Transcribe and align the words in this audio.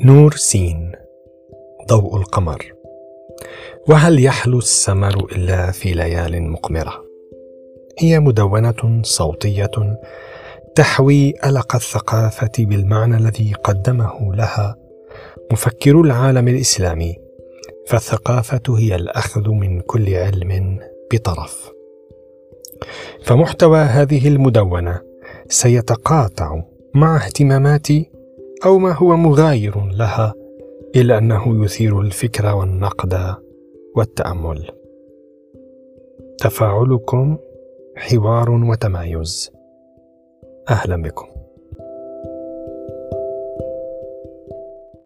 نور 0.00 0.32
سين 0.36 0.92
ضوء 1.88 2.16
القمر. 2.16 2.72
وهل 3.88 4.24
يحلو 4.24 4.58
السمر 4.58 5.26
إلا 5.32 5.70
في 5.70 5.92
ليال 5.92 6.42
مقمرة؟ 6.42 7.04
هي 7.98 8.20
مدونة 8.20 9.02
صوتية 9.02 9.70
تحوي 10.74 11.34
ألق 11.46 11.74
الثقافة 11.74 12.52
بالمعنى 12.58 13.16
الذي 13.16 13.52
قدمه 13.64 14.34
لها 14.34 14.76
مفكر 15.52 16.00
العالم 16.00 16.48
الإسلامي 16.48 17.16
فالثقافة 17.86 18.78
هي 18.78 18.94
الأخذ 18.94 19.48
من 19.48 19.80
كل 19.80 20.14
علم 20.14 20.78
بطرف. 21.12 21.70
فمحتوى 23.24 23.78
هذه 23.78 24.28
المدونة 24.28 25.00
سيتقاطع 25.48 26.62
مع 26.94 27.16
اهتماماتي 27.16 28.10
أو 28.66 28.78
ما 28.78 28.92
هو 28.92 29.16
مغاير 29.16 29.86
لها 29.86 30.34
إلا 30.96 31.18
أنه 31.18 31.64
يثير 31.64 32.00
الفكر 32.00 32.54
والنقد 32.54 33.34
والتأمل. 33.96 34.70
تفاعلكم 36.38 37.36
حوار 37.96 38.50
وتمايز. 38.50 39.50
أهلا 40.70 41.02
بكم. 41.02 41.41